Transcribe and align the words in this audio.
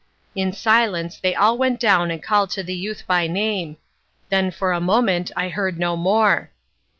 In 0.33 0.51
silence 0.51 1.17
they 1.19 1.35
all 1.35 1.59
went 1.59 1.79
down 1.79 2.09
and 2.09 2.23
called 2.23 2.49
to 2.53 2.63
the 2.63 2.73
youth 2.75 3.03
by 3.05 3.27
name; 3.27 3.77
then 4.29 4.49
for 4.49 4.71
a 4.71 4.81
moment 4.81 5.29
I 5.35 5.49
heard 5.49 5.77
no 5.77 5.95
more. 5.95 6.49